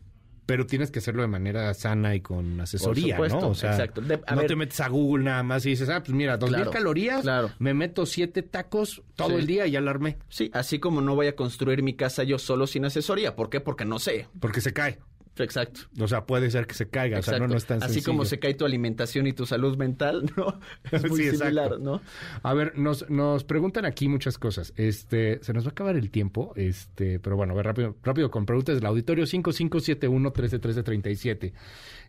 pero 0.46 0.68
tienes 0.68 0.92
que 0.92 1.00
hacerlo 1.00 1.22
de 1.22 1.28
manera 1.28 1.74
sana 1.74 2.16
y 2.16 2.22
con 2.22 2.60
asesoría, 2.62 3.18
¿no? 3.18 3.50
O 3.50 3.56
sea, 3.56 3.72
exacto. 3.72 4.02
no 4.02 4.46
te 4.46 4.56
metes 4.56 4.80
a 4.80 4.88
Google 4.88 5.24
nada 5.24 5.44
más 5.44 5.66
y 5.66 5.70
dices, 5.72 5.90
ah, 5.90 6.04
pues 6.04 6.16
mira, 6.16 6.38
dos 6.38 6.52
mil 6.52 6.70
calorías, 6.70 7.22
claro. 7.22 7.52
me 7.60 7.74
meto 7.74 8.06
siete 8.06 8.44
tacos 8.44 9.02
todo 9.16 9.38
el 9.38 9.48
día 9.48 9.66
y 9.66 9.72
ya 9.72 9.80
alarmé. 9.80 10.18
Sí, 10.30 10.52
así 10.54 10.80
como 10.80 11.02
no 11.02 11.16
voy 11.16 11.28
a 11.28 11.36
construir 11.36 11.82
mi 11.82 11.96
casa 11.96 12.24
yo 12.24 12.38
solo 12.38 12.68
sin 12.68 12.86
asesoría. 12.86 13.36
¿Por 13.36 13.50
qué? 13.50 13.60
Porque 13.60 13.86
no 13.86 14.00
sé. 14.00 14.28
Porque 14.40 14.62
se 14.62 14.74
cae. 14.74 15.00
Exacto. 15.38 15.82
O 16.00 16.08
sea, 16.08 16.26
puede 16.26 16.50
ser 16.50 16.66
que 16.66 16.74
se 16.74 16.88
caiga, 16.88 17.20
o 17.20 17.22
sea, 17.22 17.40
no, 17.40 17.48
no 17.48 17.58
es 17.58 17.66
tan 17.66 17.84
Así 17.84 18.02
como 18.02 18.26
se 18.26 18.40
cae 18.40 18.54
tu 18.54 18.66
alimentación 18.66 19.28
y 19.28 19.34
tu 19.34 19.46
salud 19.46 19.78
mental, 19.78 20.32
¿no? 20.38 20.60
Es 20.92 21.10
muy 21.10 21.24
similar, 21.24 21.80
¿no? 21.80 22.02
A 22.42 22.54
ver, 22.54 22.78
nos, 22.78 23.10
nos 23.10 23.44
preguntan 23.44 23.86
aquí 23.86 24.08
muchas 24.08 24.38
cosas. 24.38 24.74
Este, 24.78 25.40
se 25.44 25.54
nos 25.54 25.66
va 25.66 25.70
a 25.70 25.72
acabar 25.72 25.96
el 25.96 26.10
tiempo, 26.10 26.54
este, 26.56 27.20
pero 27.20 27.36
bueno, 27.36 27.54
a 27.54 27.56
ver, 27.56 27.66
rápido, 27.66 27.96
rápido 28.04 28.32
con 28.32 28.46
preguntas 28.46 28.76
del 28.76 28.86
auditorio 28.86 29.26
5571 29.26 30.32
131337. 30.32 31.54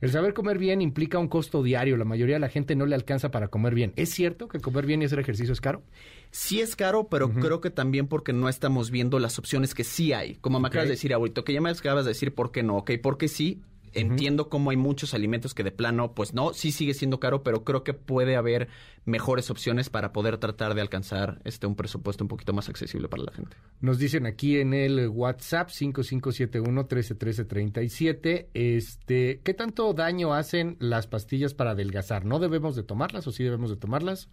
El 0.00 0.10
saber 0.10 0.34
comer 0.34 0.58
bien 0.58 0.82
implica 0.82 1.18
un 1.18 1.28
costo 1.28 1.62
diario. 1.62 1.96
La 1.96 2.04
mayoría 2.04 2.36
de 2.36 2.40
la 2.40 2.48
gente 2.48 2.76
no 2.76 2.86
le 2.86 2.94
alcanza 2.94 3.30
para 3.30 3.48
comer 3.48 3.74
bien. 3.74 3.92
¿Es 3.96 4.10
cierto 4.10 4.48
que 4.48 4.60
comer 4.60 4.86
bien 4.86 5.02
y 5.02 5.06
hacer 5.06 5.18
ejercicio 5.18 5.52
es 5.52 5.60
caro? 5.60 5.82
Sí 6.36 6.60
es 6.60 6.76
caro, 6.76 7.08
pero 7.08 7.30
creo 7.30 7.62
que 7.62 7.70
también 7.70 8.08
porque 8.08 8.34
no 8.34 8.50
estamos 8.50 8.90
viendo 8.90 9.18
las 9.18 9.38
opciones 9.38 9.74
que 9.74 9.84
sí 9.84 10.12
hay. 10.12 10.34
Como 10.34 10.60
me 10.60 10.68
acabas 10.68 10.86
de 10.86 10.92
decir 10.92 11.14
ahorita, 11.14 11.40
que 11.42 11.54
ya 11.54 11.62
me 11.62 11.70
acabas 11.70 12.04
de 12.04 12.10
decir 12.10 12.34
por 12.34 12.52
qué 12.52 12.62
no, 12.62 12.76
ok, 12.76 12.90
porque 13.02 13.26
sí, 13.26 13.62
entiendo 13.94 14.50
cómo 14.50 14.68
hay 14.68 14.76
muchos 14.76 15.14
alimentos 15.14 15.54
que 15.54 15.64
de 15.64 15.72
plano, 15.72 16.12
pues 16.12 16.34
no, 16.34 16.52
sí 16.52 16.72
sigue 16.72 16.92
siendo 16.92 17.20
caro, 17.20 17.42
pero 17.42 17.64
creo 17.64 17.84
que 17.84 17.94
puede 17.94 18.36
haber 18.36 18.68
mejores 19.06 19.50
opciones 19.50 19.88
para 19.88 20.12
poder 20.12 20.36
tratar 20.36 20.74
de 20.74 20.82
alcanzar 20.82 21.40
este 21.44 21.66
un 21.66 21.74
presupuesto 21.74 22.22
un 22.22 22.28
poquito 22.28 22.52
más 22.52 22.68
accesible 22.68 23.08
para 23.08 23.22
la 23.22 23.32
gente. 23.32 23.56
Nos 23.80 23.98
dicen 23.98 24.26
aquí 24.26 24.58
en 24.58 24.74
el 24.74 25.08
WhatsApp 25.08 25.70
5571 25.70 26.70
131337, 26.82 28.50
este, 28.52 29.40
¿qué 29.42 29.54
tanto 29.54 29.94
daño 29.94 30.34
hacen 30.34 30.76
las 30.80 31.06
pastillas 31.06 31.54
para 31.54 31.70
adelgazar? 31.70 32.26
¿No 32.26 32.38
debemos 32.40 32.76
de 32.76 32.82
tomarlas 32.82 33.26
o 33.26 33.32
sí 33.32 33.42
debemos 33.42 33.70
de 33.70 33.76
tomarlas? 33.76 34.28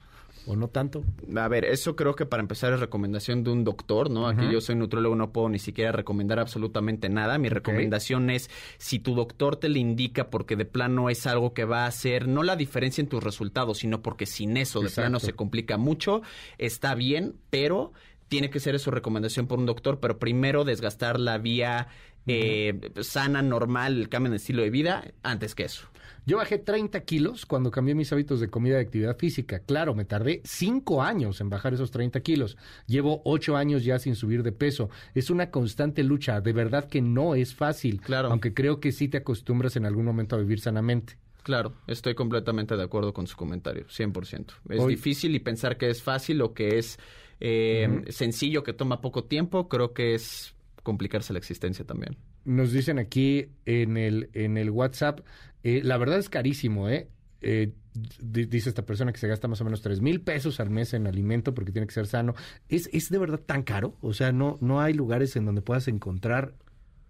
¿O 0.46 0.56
no 0.58 0.68
tanto? 0.68 1.04
A 1.36 1.48
ver, 1.48 1.63
eso 1.63 1.96
creo 1.96 2.16
que 2.16 2.25
para 2.25 2.42
empezar 2.42 2.74
es 2.74 2.80
recomendación 2.80 3.44
de 3.44 3.52
un 3.52 3.63
doctor, 3.63 4.10
¿no? 4.10 4.28
Aquí 4.28 4.52
yo 4.52 4.60
soy 4.60 4.75
nutrólogo, 4.75 5.16
no 5.16 5.32
puedo 5.32 5.48
ni 5.48 5.60
siquiera 5.60 5.94
recomendar 5.94 6.40
absolutamente 6.40 7.08
nada. 7.08 7.38
Mi 7.38 7.48
recomendación 7.48 8.30
es 8.30 8.50
si 8.78 9.00
tu 9.00 9.16
doctor 9.16 9.56
te 9.56 9.70
le 9.70 9.80
indica 9.80 10.30
porque 10.30 10.58
de 10.58 10.66
plano 10.66 11.10
es 11.10 11.25
algo 11.28 11.54
que 11.54 11.63
va 11.63 11.86
a 11.86 11.88
hacer 11.88 12.28
no 12.28 12.44
la 12.44 12.58
diferencia 12.58 13.02
en 13.02 13.08
tus 13.08 13.24
resultados, 13.24 13.78
sino 13.78 14.02
porque 14.02 14.25
sin 14.25 14.58
eso 14.58 14.82
de 14.82 14.90
plano 14.90 15.20
se 15.20 15.34
complica 15.34 15.78
mucho, 15.78 16.22
está 16.58 16.94
bien, 16.94 17.36
pero 17.50 17.94
tiene 18.34 18.50
que 18.50 18.60
ser 18.60 18.74
eso 18.74 18.90
recomendación 18.90 19.46
por 19.46 19.60
un 19.60 19.68
doctor, 19.68 20.00
pero 20.00 20.18
primero 20.18 20.63
desgastar 20.63 21.20
la 21.20 21.38
vía 21.38 21.88
eh, 22.25 22.90
sana, 23.02 23.44
normal, 23.44 23.96
el 23.96 24.10
cambio 24.10 24.32
de 24.32 24.38
estilo 24.38 24.63
de 24.63 24.72
vida, 24.72 25.04
antes 25.22 25.54
que 25.54 25.66
eso. 25.66 25.88
Yo 26.25 26.38
bajé 26.38 26.58
30 26.58 27.00
kilos 27.02 27.46
cuando 27.46 27.70
cambié 27.70 27.94
mis 27.94 28.12
hábitos 28.12 28.40
de 28.40 28.48
comida 28.48 28.80
y 28.80 28.82
actividad 28.82 29.20
física. 29.20 29.60
Claro, 29.60 29.94
me 29.94 30.04
tardé 30.04 30.42
5 30.46 31.04
años 31.04 31.42
en 31.42 31.52
bajar 31.52 31.75
esos 31.75 31.92
30 31.92 32.22
kilos. 32.22 32.58
Llevo 32.88 33.22
8 33.24 33.56
años 33.56 33.84
ya 33.84 34.00
sin 34.00 34.16
subir 34.16 34.42
de 34.42 34.52
peso. 34.52 34.90
Es 35.13 35.30
una 35.30 35.52
constante 35.52 36.02
lucha. 36.02 36.42
De 36.42 36.54
verdad 36.54 36.90
que 36.90 37.04
no 37.04 37.36
es 37.36 37.54
fácil. 37.54 38.02
Claro. 38.02 38.30
Aunque 38.32 38.56
creo 38.56 38.80
que 38.80 38.92
sí 38.92 39.10
te 39.10 39.18
acostumbras 39.18 39.75
en 39.75 39.86
algún 39.86 40.06
momento 40.06 40.36
a 40.36 40.40
vivir 40.40 40.60
sanamente. 40.60 41.18
Claro, 41.44 41.74
estoy 41.86 42.16
completamente 42.16 42.75
de 42.75 42.84
acuerdo 42.84 43.13
con 43.13 43.28
su 43.28 43.36
comentario, 43.36 43.86
100%. 43.90 44.54
Es 44.70 44.88
difícil 44.88 45.36
y 45.36 45.40
pensar 45.40 45.78
que 45.78 45.90
es 45.92 46.02
fácil 46.02 46.42
o 46.42 46.54
que 46.54 46.80
es 46.80 46.98
eh, 47.46 48.06
sencillo, 48.08 48.64
que 48.64 48.72
toma 48.72 49.02
poco 49.02 49.26
tiempo, 49.26 49.68
creo 49.68 49.94
que 49.94 50.16
es 50.16 50.56
complicarse 50.82 51.34
la 51.34 51.40
existencia 51.40 51.86
también. 51.86 52.16
Nos 52.46 52.72
dicen 52.72 53.00
aquí 53.00 53.50
en 53.66 53.98
el, 53.98 54.30
en 54.34 54.58
el 54.58 54.70
WhatsApp, 54.70 55.20
eh, 55.64 55.82
la 55.84 55.98
verdad 55.98 56.20
es 56.20 56.30
carísimo, 56.30 56.88
¿eh? 56.88 57.10
eh 57.42 57.74
dice 58.22 58.70
esta 58.70 58.86
persona 58.86 59.12
que 59.12 59.20
se 59.20 59.28
gasta 59.28 59.50
más 59.50 59.60
o 59.60 59.66
menos 59.66 59.82
tres 59.82 60.00
mil 60.00 60.22
pesos 60.22 60.62
al 60.62 60.70
mes 60.70 60.94
en 60.94 61.06
alimento 61.06 61.54
porque 61.54 61.74
tiene 61.74 61.86
que 61.86 61.94
ser 61.94 62.08
sano. 62.08 62.34
¿Es, 62.70 62.90
¿Es 62.94 63.10
de 63.10 63.18
verdad 63.18 63.42
tan 63.46 63.64
caro? 63.64 63.98
O 64.00 64.14
sea, 64.14 64.32
¿no, 64.32 64.58
¿no 64.62 64.80
hay 64.80 64.94
lugares 64.94 65.36
en 65.36 65.46
donde 65.46 65.62
puedas 65.62 65.90
encontrar 65.90 66.56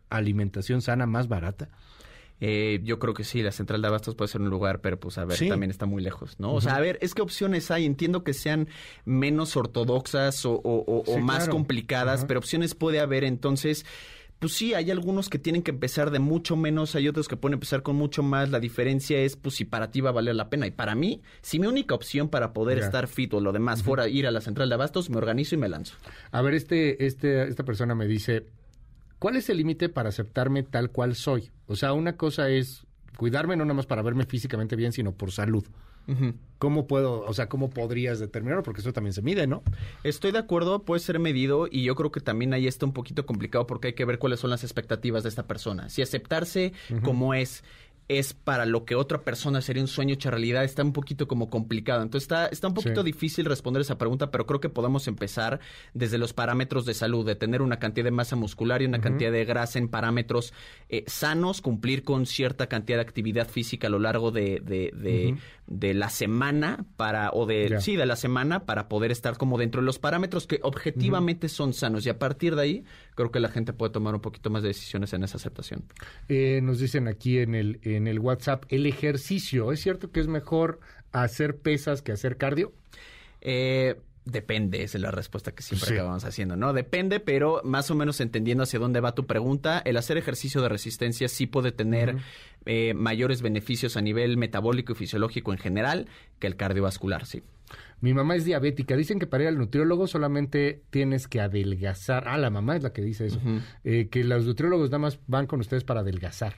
alimentación 0.10 0.82
sana 0.82 1.06
más 1.06 1.28
barata? 1.28 1.70
Eh, 2.45 2.81
yo 2.83 3.00
creo 3.00 3.13
que 3.13 3.23
sí, 3.23 3.41
la 3.41 3.53
central 3.53 3.81
de 3.81 3.88
abastos 3.88 4.15
puede 4.15 4.27
ser 4.27 4.41
un 4.41 4.50
lugar, 4.50 4.81
pero 4.81 5.00
pues 5.00 5.17
a 5.17 5.23
ver, 5.23 5.39
también 5.47 5.71
está 5.71 5.85
muy 5.85 6.03
lejos, 6.03 6.38
¿no? 6.41 6.53
O 6.53 6.59
sea, 6.59 6.75
a 6.75 6.81
ver, 6.81 7.00
es 7.00 7.15
que 7.15 7.21
opciones 7.21 7.71
hay. 7.71 7.85
Entiendo 7.85 8.25
que 8.25 8.33
sean 8.33 8.67
menos 9.05 9.55
ortodoxas 9.55 10.41
o, 10.43 11.03
más 11.21 11.47
complicadas, 11.47 12.25
pero 12.25 12.39
opciones 12.41 12.75
puede 12.75 13.00
haber. 13.00 13.23
Entonces, 13.23 13.85
pues 14.39 14.51
sí, 14.55 14.73
hay 14.73 14.91
algunos 14.91 15.29
que 15.29 15.39
tienen 15.39 15.62
que 15.62 15.71
empezar 15.71 16.12
de 16.12 16.19
mucho 16.19 16.57
menos, 16.57 16.95
hay 16.95 17.07
otros 17.07 17.29
que 17.29 17.38
pueden 17.38 17.53
empezar 17.53 17.81
con 17.81 17.95
mucho 17.95 18.23
más. 18.23 18.50
La 18.50 18.59
diferencia 18.59 19.19
es, 19.19 19.38
pues, 19.38 19.55
si 19.55 19.63
para 19.63 19.89
ti 19.89 20.01
va 20.01 20.09
a 20.09 20.13
valer 20.13 20.35
la 20.35 20.50
pena. 20.50 20.67
Y 20.67 20.71
para 20.71 20.95
mí, 20.95 21.21
si 21.41 21.59
mi 21.59 21.67
única 21.67 21.95
opción 21.95 22.27
para 22.27 22.51
poder 22.51 22.77
estar 22.77 23.07
fit 23.07 23.33
o 23.35 23.39
lo 23.39 23.53
demás 23.53 23.83
fuera 23.83 24.09
ir 24.09 24.27
a 24.27 24.31
la 24.31 24.41
central 24.41 24.67
de 24.67 24.75
abastos, 24.75 25.09
me 25.09 25.15
organizo 25.15 25.55
y 25.55 25.59
me 25.59 25.69
lanzo. 25.69 25.95
A 26.31 26.41
ver, 26.41 26.55
este, 26.55 27.05
este, 27.05 27.47
esta 27.47 27.63
persona 27.63 27.95
me 27.95 28.05
dice, 28.05 28.47
¿cuál 29.24 29.38
es 29.38 29.50
el 29.50 29.56
límite 29.56 29.88
para 29.88 30.10
aceptarme 30.10 30.63
tal 30.63 30.92
cual 30.92 31.15
soy? 31.15 31.50
O 31.68 31.77
sea, 31.77 31.94
una 31.94 32.18
cosa 32.18 32.50
es 32.50 32.86
cuidarme 33.15 33.56
no 33.56 33.63
nada 33.63 33.74
más 33.74 33.86
para 33.86 34.01
verme 34.01 34.25
físicamente 34.25 34.75
bien, 34.75 34.92
sino 34.92 35.13
por 35.13 35.32
salud. 35.32 35.63
¿Cómo 36.58 36.88
puedo, 36.88 37.22
o 37.22 37.34
sea, 37.34 37.48
cómo 37.48 37.70
podrías 37.70 38.20
determinarlo? 38.20 38.63
Porque 38.63 38.82
eso 38.82 38.92
también 38.92 39.13
se 39.13 39.22
mide, 39.22 39.48
¿no? 39.48 39.63
Estoy 40.03 40.34
de 40.34 40.39
acuerdo, 40.39 40.84
puede 40.84 41.00
ser 41.00 41.20
medido 41.20 41.70
y 41.72 41.84
yo 41.84 41.96
creo 41.96 42.12
que 42.12 42.20
también 42.20 42.53
ahí 42.53 42.68
está 42.68 42.86
un 42.86 42.92
poquito 42.92 43.25
complicado 43.25 43.65
porque 43.65 43.88
hay 43.88 43.94
que 43.94 44.03
ver 44.03 44.20
cuáles 44.20 44.42
son 44.42 44.50
las 44.50 44.65
expectativas 44.65 45.24
de 45.24 45.30
esta 45.30 45.48
persona. 45.48 45.88
Si 45.88 46.01
aceptarse 46.01 46.74
como 47.01 47.34
es 47.34 47.63
es 48.07 48.33
para 48.33 48.65
lo 48.65 48.86
que 48.86 48.95
otra 48.95 49.22
persona 49.22 49.62
sería 49.62 49.81
un 49.81 49.88
sueño 49.88 50.13
hecho 50.13 50.29
realidad, 50.29 50.63
está 50.63 50.83
un 50.83 50.93
poquito 50.93 51.27
como 51.27 51.50
complicado. 51.50 52.01
Entonces 52.01 52.25
está, 52.25 52.48
está 52.48 52.67
un 52.67 52.74
poquito 52.74 53.03
difícil 53.03 53.45
responder 53.45 53.81
esa 53.81 53.98
pregunta, 53.98 54.29
pero 54.31 54.45
creo 54.45 54.60
que 54.60 54.69
podemos 54.69 55.07
empezar 55.07 55.60
desde 55.93 56.17
los 56.17 56.33
parámetros 56.33 56.86
de 56.86 56.93
salud, 56.93 57.25
de 57.25 57.36
tener 57.36 57.62
una 57.62 57.79
cantidad 57.79 58.05
de 58.05 58.12
masa 58.12 58.36
muscular 58.36 58.81
y 58.81 58.86
una 58.86 59.00
cantidad 59.00 59.31
de 59.31 59.45
grasa 59.45 59.79
en 59.79 59.88
parámetros 59.88 60.53
eh, 60.89 61.03
sanos, 61.07 61.62
cumplir 61.62 62.03
con 62.03 62.25
cierta 62.25 62.67
cantidad 62.67 62.98
de 62.98 63.03
actividad 63.03 63.48
física 63.48 63.88
a 63.88 63.89
lo 63.89 64.00
largo 64.00 64.31
de, 64.31 64.62
de, 64.63 65.38
de, 65.67 65.93
la 65.93 66.10
semana 66.10 66.86
para, 66.98 67.31
o 67.31 67.45
de, 67.45 67.79
sí, 67.79 67.95
de 67.95 68.05
la 68.05 68.15
semana 68.15 68.65
para 68.65 68.89
poder 68.89 69.12
estar 69.12 69.38
como 69.38 69.57
dentro 69.57 69.81
de 69.81 69.86
los 69.86 70.00
parámetros 70.00 70.48
que 70.48 70.60
objetivamente 70.63 71.48
son 71.50 71.74
sanos. 71.74 72.05
Y 72.05 72.10
a 72.10 72.19
partir 72.19 72.55
de 72.55 72.62
ahí, 72.62 72.83
creo 73.15 73.31
que 73.31 73.39
la 73.39 73.50
gente 73.50 73.74
puede 73.74 73.91
tomar 73.91 74.13
un 74.13 74.22
poquito 74.22 74.50
más 74.50 74.62
de 74.62 74.69
decisiones 74.69 75.13
en 75.13 75.24
esa 75.24 75.38
aceptación. 75.38 75.83
Eh, 76.27 76.60
nos 76.62 76.79
dicen 76.79 77.07
aquí 77.07 77.39
en 77.39 77.55
el 77.55 77.79
en 77.95 78.07
el 78.07 78.19
WhatsApp, 78.19 78.65
el 78.69 78.85
ejercicio, 78.85 79.71
¿es 79.71 79.81
cierto 79.81 80.12
que 80.12 80.19
es 80.19 80.27
mejor 80.27 80.79
hacer 81.12 81.57
pesas 81.57 82.01
que 82.01 82.12
hacer 82.12 82.38
cardio? 82.38 82.73
Eh, 83.41 83.95
depende, 84.25 84.83
esa 84.83 84.97
es 84.97 85.01
la 85.01 85.12
respuesta 85.12 85.51
que 85.51 85.63
siempre 85.63 85.93
acabamos 85.93 86.23
haciendo, 86.23 86.55
¿no? 86.55 86.73
Depende, 86.73 87.19
pero 87.19 87.62
más 87.63 87.91
o 87.91 87.95
menos 87.95 88.21
entendiendo 88.21 88.63
hacia 88.63 88.79
dónde 88.79 89.01
va 89.01 89.15
tu 89.15 89.25
pregunta, 89.25 89.81
el 89.83 89.97
hacer 89.97 90.17
ejercicio 90.17 90.62
de 90.62 90.69
resistencia 90.69 91.27
sí 91.27 91.45
puede 91.45 91.71
tener 91.71 92.17
eh, 92.65 92.93
mayores 92.93 93.41
beneficios 93.41 93.97
a 93.97 94.01
nivel 94.01 94.38
metabólico 94.38 94.93
y 94.93 94.95
fisiológico 94.95 95.51
en 95.51 95.59
general 95.59 96.07
que 96.39 96.47
el 96.47 96.55
cardiovascular, 96.55 97.25
sí. 97.25 97.43
Mi 98.01 98.13
mamá 98.13 98.35
es 98.35 98.43
diabética. 98.43 98.97
Dicen 98.97 99.17
que 99.17 99.27
para 99.27 99.43
ir 99.43 99.50
al 99.50 99.57
nutriólogo 99.57 100.07
solamente 100.07 100.83
tienes 100.89 101.29
que 101.29 101.39
adelgazar. 101.39 102.27
Ah, 102.27 102.38
la 102.38 102.50
mamá 102.50 102.75
es 102.75 102.83
la 102.83 102.91
que 102.91 103.01
dice 103.01 103.27
eso. 103.27 103.39
Eh, 103.85 104.09
que 104.09 104.25
los 104.25 104.45
nutriólogos 104.45 104.89
nada 104.89 105.00
más 105.00 105.19
van 105.25 105.47
con 105.47 105.62
ustedes 105.62 105.85
para 105.85 106.01
adelgazar. 106.01 106.55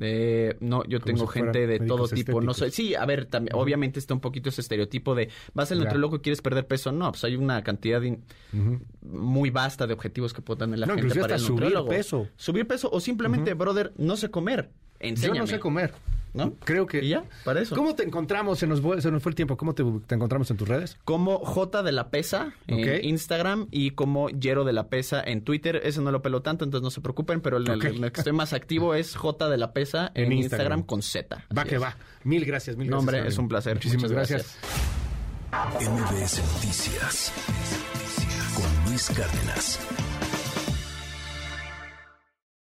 Eh, 0.00 0.56
no, 0.60 0.84
yo 0.84 1.00
tengo 1.00 1.26
gente 1.26 1.66
de 1.66 1.80
todo 1.80 2.08
tipo. 2.08 2.40
No 2.40 2.54
sé. 2.54 2.70
Sí, 2.70 2.94
a 2.94 3.04
ver, 3.04 3.26
también, 3.26 3.56
obviamente 3.56 3.98
está 3.98 4.14
un 4.14 4.20
poquito 4.20 4.48
ese 4.48 4.60
estereotipo 4.60 5.14
de 5.14 5.28
vas 5.54 5.72
al 5.72 5.80
nutriólogo 5.80 6.16
y 6.16 6.18
quieres 6.20 6.40
perder 6.40 6.66
peso. 6.66 6.92
No, 6.92 7.10
pues 7.10 7.24
hay 7.24 7.36
una 7.36 7.62
cantidad 7.64 8.00
muy 9.02 9.50
vasta 9.50 9.86
de 9.86 9.94
objetivos 9.94 10.32
que 10.32 10.42
puede 10.42 10.60
tener 10.60 10.78
la 10.78 10.86
gente 10.86 11.20
para 11.20 11.36
el 11.36 11.42
nutriólogo. 11.42 11.86
Subir 11.86 11.98
peso. 11.98 12.28
Subir 12.36 12.66
peso 12.66 12.88
o 12.92 13.00
simplemente, 13.00 13.54
brother, 13.54 13.92
no 13.96 14.16
sé 14.16 14.30
comer. 14.30 14.70
Enséñame. 15.00 15.38
Yo 15.38 15.42
no 15.42 15.46
sé 15.46 15.58
comer. 15.58 15.92
¿No? 16.38 16.54
Creo 16.64 16.86
que. 16.86 17.04
¿Y 17.04 17.08
ya? 17.10 17.24
Para 17.44 17.60
eso. 17.60 17.74
¿Cómo 17.76 17.94
te 17.94 18.02
encontramos? 18.04 18.58
Se 18.58 18.66
nos, 18.66 18.80
fue, 18.80 19.02
se 19.02 19.10
nos 19.10 19.22
fue 19.22 19.30
el 19.30 19.36
tiempo. 19.36 19.56
¿Cómo 19.56 19.74
te, 19.74 19.84
te 20.06 20.14
encontramos 20.14 20.50
en 20.50 20.56
tus 20.56 20.66
redes? 20.68 20.96
Como 21.04 21.38
J 21.38 21.82
de 21.82 21.92
la 21.92 22.10
Pesa 22.10 22.52
en. 22.66 23.04
Instagram 23.04 23.66
y 23.70 23.90
como 23.90 24.28
Yero 24.30 24.64
de 24.64 24.72
la 24.72 24.88
Pesa 24.88 25.22
en 25.22 25.42
Twitter. 25.42 25.80
Ese 25.84 26.00
no 26.00 26.10
lo 26.12 26.22
pelo 26.22 26.42
tanto, 26.42 26.64
entonces 26.64 26.82
no 26.84 26.90
se 26.90 27.00
preocupen, 27.00 27.40
pero 27.40 27.56
el, 27.58 27.78
que 27.80 28.18
estoy 28.18 28.32
más 28.32 28.52
activo 28.52 28.94
es 28.94 29.16
J 29.16 29.48
de 29.48 29.56
la 29.58 29.72
Pesa 29.72 30.10
en, 30.14 30.26
En 30.26 30.32
Instagram. 30.32 30.78
Instagram. 30.78 30.82
con 30.84 31.02
Z. 31.02 31.44
Va 31.56 31.64
que 31.64 31.76
es. 31.76 31.82
va. 31.82 31.96
Mil 32.24 32.44
gracias, 32.44 32.76
mil 32.76 32.88
No, 32.88 32.96
gracias. 32.96 33.00
hombre, 33.00 33.18
Javi. 33.18 33.28
es 33.28 33.38
un 33.38 33.48
placer. 33.48 33.74
Muchísimas 33.74 34.12
gracias. 34.12 34.56
gracias. 35.50 35.90
MBS 35.90 36.42
Noticias 36.54 37.32
con 38.54 38.90
Luis 38.90 39.08
Cárdenas. 39.08 39.78